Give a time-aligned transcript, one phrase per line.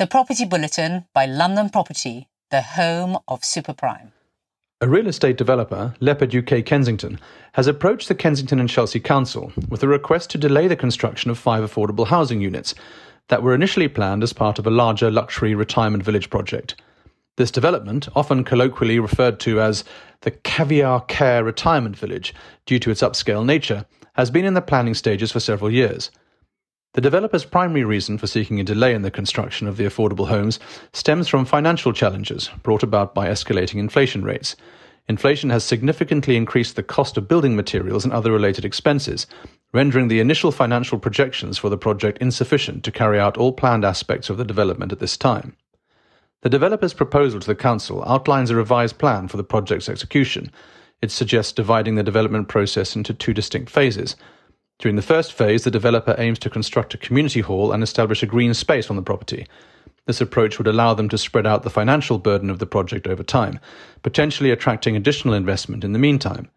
[0.00, 4.12] The Property Bulletin by London Property, the home of superprime.
[4.80, 7.20] A real estate developer, Leopard UK Kensington,
[7.52, 11.38] has approached the Kensington and Chelsea Council with a request to delay the construction of
[11.38, 12.74] five affordable housing units
[13.28, 16.80] that were initially planned as part of a larger luxury retirement village project.
[17.36, 19.84] This development, often colloquially referred to as
[20.22, 24.94] the Caviar Care Retirement Village due to its upscale nature, has been in the planning
[24.94, 26.10] stages for several years.
[26.94, 30.58] The developer's primary reason for seeking a delay in the construction of the affordable homes
[30.92, 34.56] stems from financial challenges brought about by escalating inflation rates.
[35.08, 39.28] Inflation has significantly increased the cost of building materials and other related expenses,
[39.72, 44.28] rendering the initial financial projections for the project insufficient to carry out all planned aspects
[44.28, 45.56] of the development at this time.
[46.42, 50.50] The developer's proposal to the council outlines a revised plan for the project's execution.
[51.00, 54.16] It suggests dividing the development process into two distinct phases
[54.80, 58.26] during the first phase, the developer aims to construct a community hall and establish a
[58.26, 59.46] green space on the property.
[60.06, 63.22] This approach would allow them to spread out the financial burden of the project over
[63.22, 63.60] time,
[64.02, 66.48] potentially attracting additional investment in the meantime.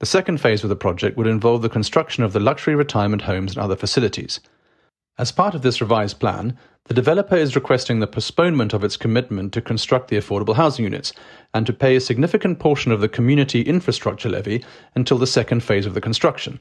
[0.00, 3.52] The second phase of the project would involve the construction of the luxury retirement homes
[3.52, 4.40] and other facilities.
[5.18, 9.52] As part of this revised plan, the developer is requesting the postponement of its commitment
[9.52, 11.12] to construct the affordable housing units
[11.52, 14.64] and to pay a significant portion of the community infrastructure levy
[14.94, 16.58] until the second phase of the construction.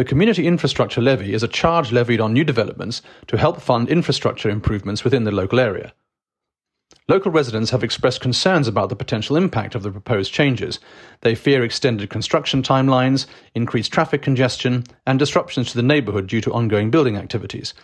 [0.00, 4.48] The Community Infrastructure Levy is a charge levied on new developments to help fund infrastructure
[4.48, 5.92] improvements within the local area.
[7.06, 10.80] Local residents have expressed concerns about the potential impact of the proposed changes.
[11.20, 16.52] They fear extended construction timelines, increased traffic congestion, and disruptions to the neighbourhood due to
[16.54, 17.74] ongoing building activities.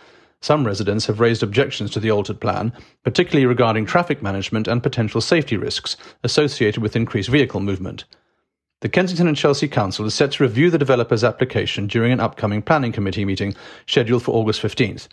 [0.41, 5.21] Some residents have raised objections to the altered plan, particularly regarding traffic management and potential
[5.21, 8.05] safety risks associated with increased vehicle movement.
[8.81, 12.61] The Kensington and Chelsea Council is set to review the developer's application during an upcoming
[12.61, 13.55] planning committee meeting
[13.87, 15.07] scheduled for August 15th.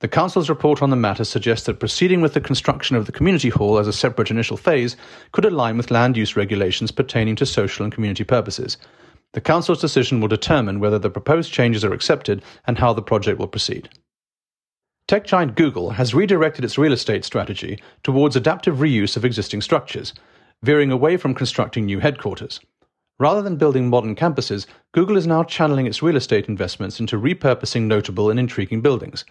[0.00, 3.50] The Council's report on the matter suggests that proceeding with the construction of the community
[3.50, 4.96] hall as a separate initial phase
[5.32, 8.78] could align with land use regulations pertaining to social and community purposes.
[9.32, 13.38] The Council's decision will determine whether the proposed changes are accepted and how the project
[13.38, 13.90] will proceed.
[15.06, 20.14] Tech giant Google has redirected its real estate strategy towards adaptive reuse of existing structures,
[20.62, 22.58] veering away from constructing new headquarters.
[23.22, 27.82] Rather than building modern campuses, Google is now channeling its real estate investments into repurposing
[27.82, 29.24] notable and intriguing buildings.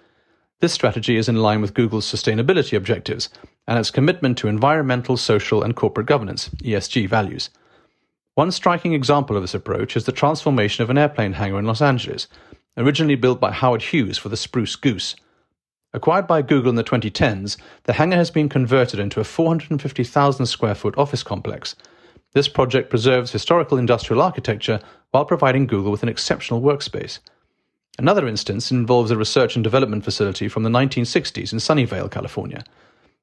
[0.62, 3.28] This strategy is in line with Google's sustainability objectives
[3.68, 7.50] and its commitment to environmental, social, and corporate governance (ESG) values.
[8.36, 11.82] One striking example of this approach is the transformation of an airplane hangar in Los
[11.82, 12.30] Angeles,
[12.78, 15.18] originally built by Howard Hughes for the Spruce Goose.
[15.92, 20.76] Acquired by Google in the 2010s, the hangar has been converted into a 450,000 square
[20.76, 21.76] foot office complex
[22.34, 24.80] this project preserves historical industrial architecture
[25.12, 27.20] while providing Google with an exceptional workspace.
[28.00, 32.64] Another instance involves a research and development facility from the 1960s in Sunnyvale, California.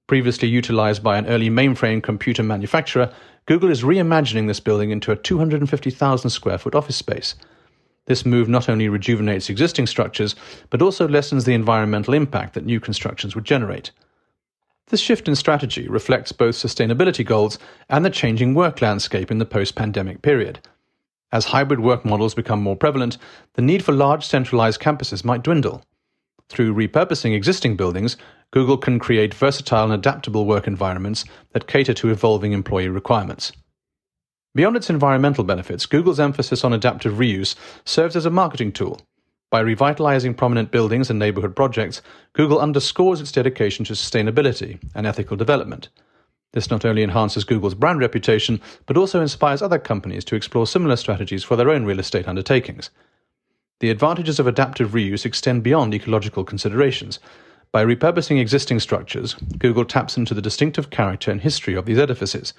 [0.07, 3.13] Previously utilized by an early mainframe computer manufacturer,
[3.47, 7.35] Google is reimagining this building into a 250,000 square foot office space.
[8.05, 10.35] This move not only rejuvenates existing structures,
[10.71, 13.91] but also lessens the environmental impact that new constructions would generate.
[14.89, 17.59] This shift in strategy reflects both sustainability goals
[17.91, 20.61] and the changing work landscape in the post pandemic period.
[21.31, 23.19] As hybrid work models become more prevalent,
[23.53, 25.83] the need for large centralized campuses might dwindle.
[26.49, 28.17] Through repurposing existing buildings,
[28.51, 33.53] Google can create versatile and adaptable work environments that cater to evolving employee requirements.
[34.55, 39.03] Beyond its environmental benefits, Google's emphasis on adaptive reuse serves as a marketing tool
[39.51, 42.03] by revitalizing prominent buildings and neighborhood projects,
[42.35, 45.89] Google underscores its dedication to sustainability and ethical development.
[46.53, 50.97] This not only enhances Google's brand reputation, but also inspires other companies to explore similar
[50.97, 52.91] strategies for their own real estate undertakings.
[53.81, 57.19] The advantages of adaptive reuse extend beyond ecological considerations.
[57.71, 62.55] By repurposing existing structures, Google taps into the distinctive character and history of these edifices,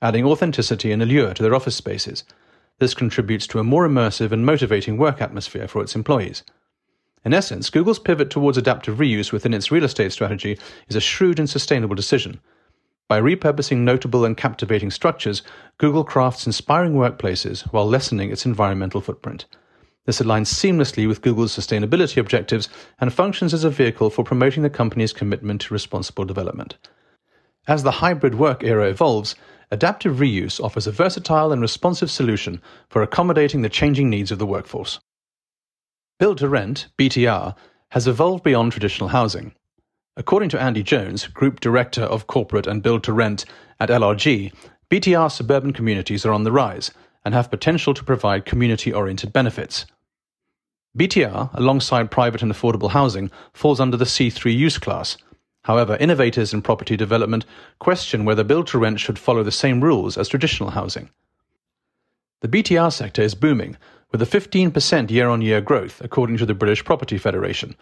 [0.00, 2.24] adding authenticity and allure to their office spaces.
[2.84, 6.44] This contributes to a more immersive and motivating work atmosphere for its employees.
[7.24, 10.58] In essence, Google's pivot towards adaptive reuse within its real estate strategy
[10.88, 12.40] is a shrewd and sustainable decision.
[13.08, 15.40] By repurposing notable and captivating structures,
[15.78, 19.46] Google crafts inspiring workplaces while lessening its environmental footprint.
[20.04, 22.68] This aligns seamlessly with Google's sustainability objectives
[23.00, 26.76] and functions as a vehicle for promoting the company's commitment to responsible development.
[27.66, 29.34] As the hybrid work era evolves,
[29.70, 34.46] adaptive reuse offers a versatile and responsive solution for accommodating the changing needs of the
[34.46, 35.00] workforce.
[36.18, 37.56] Build to Rent, BTR,
[37.90, 39.54] has evolved beyond traditional housing.
[40.16, 43.46] According to Andy Jones, Group Director of Corporate and Build to Rent
[43.80, 44.52] at LRG,
[44.90, 46.90] BTR suburban communities are on the rise
[47.24, 49.86] and have potential to provide community oriented benefits.
[50.96, 55.16] BTR, alongside private and affordable housing, falls under the C3 use class,
[55.64, 57.44] However, innovators in property development
[57.78, 61.10] question whether build to rent should follow the same rules as traditional housing.
[62.40, 63.78] The BTR sector is booming,
[64.12, 67.74] with a 15% year on year growth, according to the British Property Federation.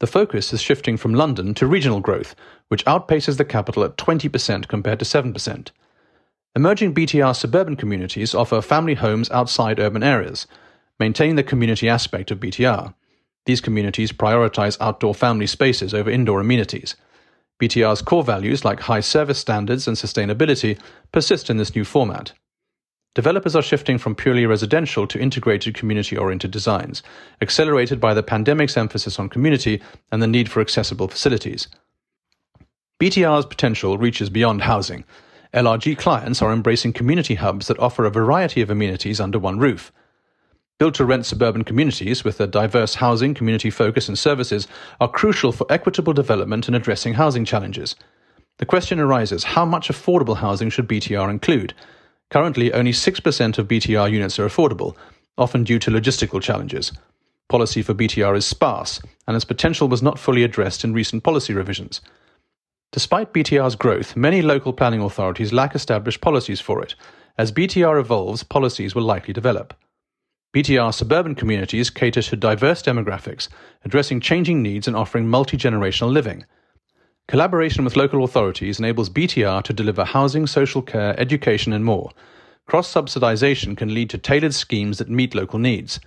[0.00, 2.34] The focus is shifting from London to regional growth,
[2.68, 5.68] which outpaces the capital at 20% compared to 7%.
[6.56, 10.46] Emerging BTR suburban communities offer family homes outside urban areas,
[10.98, 12.94] maintaining the community aspect of BTR.
[13.46, 16.96] These communities prioritize outdoor family spaces over indoor amenities.
[17.60, 20.78] BTR's core values like high service standards and sustainability
[21.12, 22.32] persist in this new format.
[23.14, 27.02] Developers are shifting from purely residential to integrated community oriented designs,
[27.40, 29.80] accelerated by the pandemic's emphasis on community
[30.10, 31.68] and the need for accessible facilities.
[33.00, 35.04] BTR's potential reaches beyond housing.
[35.52, 39.92] LRG clients are embracing community hubs that offer a variety of amenities under one roof.
[40.78, 44.66] Built to rent suburban communities with a diverse housing, community focus, and services
[45.00, 47.94] are crucial for equitable development and addressing housing challenges.
[48.58, 51.74] The question arises how much affordable housing should BTR include?
[52.30, 54.96] Currently, only 6% of BTR units are affordable,
[55.38, 56.92] often due to logistical challenges.
[57.48, 61.54] Policy for BTR is sparse, and its potential was not fully addressed in recent policy
[61.54, 62.00] revisions.
[62.90, 66.96] Despite BTR's growth, many local planning authorities lack established policies for it.
[67.38, 69.74] As BTR evolves, policies will likely develop.
[70.54, 73.48] BTR suburban communities cater to diverse demographics,
[73.84, 76.44] addressing changing needs and offering multi generational living.
[77.26, 82.12] Collaboration with local authorities enables BTR to deliver housing, social care, education, and more.
[82.66, 85.98] Cross subsidization can lead to tailored schemes that meet local needs.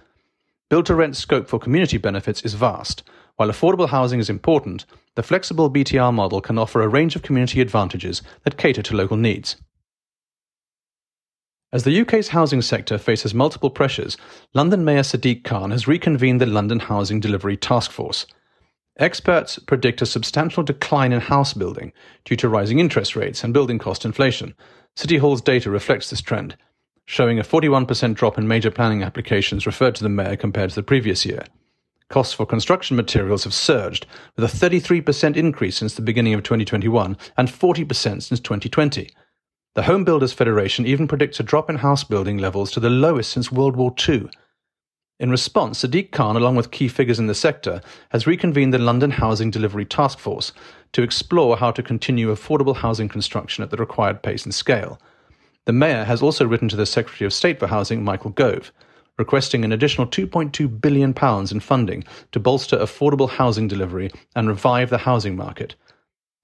[0.69, 3.03] Build to rent scope for community benefits is vast.
[3.35, 4.85] While affordable housing is important,
[5.15, 9.17] the flexible BTR model can offer a range of community advantages that cater to local
[9.17, 9.57] needs.
[11.73, 14.15] As the UK's housing sector faces multiple pressures,
[14.53, 18.25] London Mayor Sadiq Khan has reconvened the London Housing Delivery Task Force.
[18.99, 21.91] Experts predict a substantial decline in house building
[22.23, 24.55] due to rising interest rates and building cost inflation.
[24.95, 26.55] City Hall's data reflects this trend,
[27.03, 30.83] showing a 41% drop in major planning applications referred to the mayor compared to the
[30.83, 31.43] previous year.
[32.09, 34.05] Costs for construction materials have surged,
[34.37, 39.09] with a 33% increase since the beginning of 2021 and 40% since 2020.
[39.77, 43.29] The Home Builders Federation even predicts a drop in house building levels to the lowest
[43.29, 44.27] since World War II.
[45.19, 49.11] In response, Sadiq Khan, along with key figures in the sector, has reconvened the London
[49.11, 50.51] Housing Delivery Task Force
[50.93, 54.99] to explore how to continue affordable housing construction at the required pace and scale.
[55.65, 58.71] The Mayor has also written to the Secretary of State for Housing, Michael Gove,
[59.19, 61.13] requesting an additional £2.2 billion
[61.51, 65.75] in funding to bolster affordable housing delivery and revive the housing market.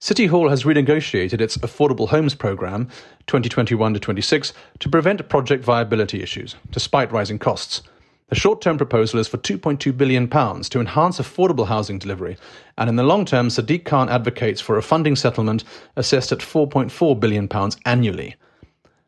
[0.04, 2.88] City Hall has renegotiated its Affordable Homes Programme
[3.26, 7.80] 2021 to 26 to prevent project viability issues, despite rising costs.
[8.28, 12.36] The short term proposal is for £2.2 billion to enhance affordable housing delivery,
[12.76, 15.64] and in the long term, Sadiq Khan advocates for a funding settlement
[15.96, 17.48] assessed at £4.4 billion
[17.86, 18.36] annually.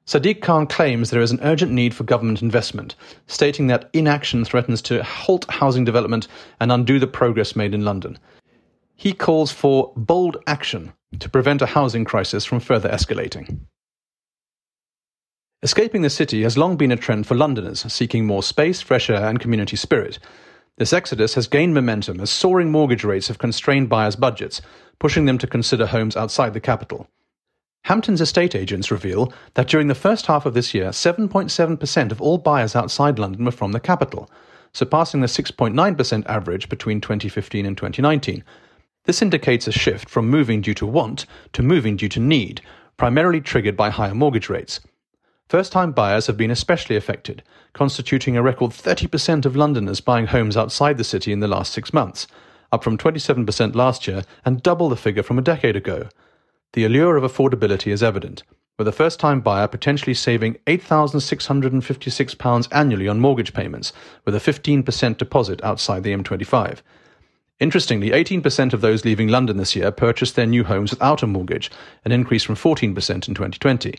[0.06, 2.94] Sadiq Khan claims there is an urgent need for government investment,
[3.26, 6.26] stating that inaction threatens to halt housing development
[6.58, 8.19] and undo the progress made in London.
[8.96, 13.60] He calls for bold action to prevent a housing crisis from further escalating.
[15.62, 19.26] Escaping the city has long been a trend for Londoners seeking more space, fresh air,
[19.28, 20.19] and community spirit.
[20.78, 24.60] This exodus has gained momentum as soaring mortgage rates have constrained buyers' budgets,
[24.98, 27.06] pushing them to consider homes outside the capital.
[27.84, 32.38] Hamptons estate agents reveal that during the first half of this year, 7.7% of all
[32.38, 34.31] buyers outside London were from the capital,
[34.72, 38.44] surpassing the 6.9% average between 2015 and 2019,
[39.06, 42.60] this indicates a shift from moving due to want to moving due to need,
[42.96, 44.81] primarily triggered by higher mortgage rates.
[45.48, 50.56] First time buyers have been especially affected, constituting a record 30% of Londoners buying homes
[50.56, 52.27] outside the city in the last six months,
[52.72, 56.08] up from 27% last year and double the figure from a decade ago.
[56.72, 58.43] The allure of affordability is evident,
[58.77, 63.93] with a first time buyer potentially saving £8,656 annually on mortgage payments,
[64.25, 66.81] with a 15% deposit outside the M25.
[67.58, 71.70] Interestingly, 18% of those leaving London this year purchased their new homes without a mortgage,
[72.05, 72.93] an increase from 14% in
[73.34, 73.94] 2020.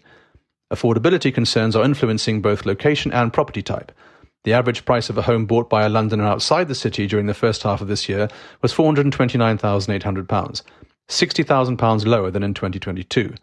[0.71, 3.91] Affordability concerns are influencing both location and property type.
[4.43, 7.33] The average price of a home bought by a Londoner outside the city during the
[7.33, 8.27] first half of this year
[8.61, 10.61] was £429,800,
[11.09, 13.33] £60,000 lower than in 2022.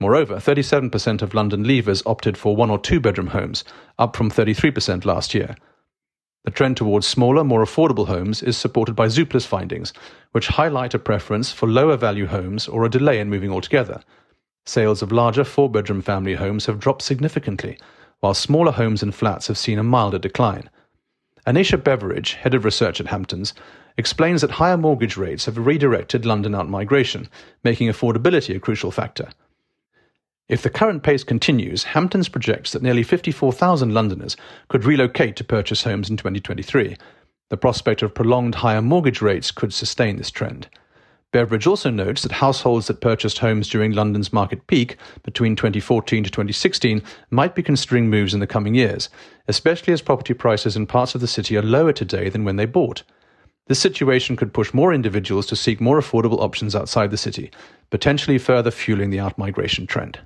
[0.00, 3.64] Moreover, 37% of London leavers opted for one or two bedroom homes,
[3.98, 5.56] up from 33% last year.
[6.46, 9.92] The trend towards smaller, more affordable homes is supported by Zoopla's findings,
[10.30, 14.00] which highlight a preference for lower value homes or a delay in moving altogether.
[14.64, 17.76] Sales of larger four bedroom family homes have dropped significantly,
[18.20, 20.70] while smaller homes and flats have seen a milder decline.
[21.48, 23.52] Aneisha Beveridge, head of research at Hamptons,
[23.98, 27.26] explains that higher mortgage rates have redirected London outmigration,
[27.64, 29.30] making affordability a crucial factor.
[30.48, 34.36] If the current pace continues, Hamptons projects that nearly 54,000 Londoners
[34.68, 36.96] could relocate to purchase homes in 2023.
[37.50, 40.68] The prospect of prolonged higher mortgage rates could sustain this trend.
[41.32, 46.30] Beveridge also notes that households that purchased homes during London's market peak between 2014 to
[46.30, 49.08] 2016 might be considering moves in the coming years,
[49.48, 52.66] especially as property prices in parts of the city are lower today than when they
[52.66, 53.02] bought.
[53.66, 57.50] This situation could push more individuals to seek more affordable options outside the city,
[57.90, 60.20] potentially further fueling the outmigration trend.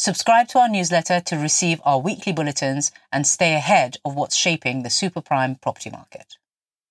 [0.00, 4.84] Subscribe to our newsletter to receive our weekly bulletins and stay ahead of what's shaping
[4.84, 6.36] the super prime property market.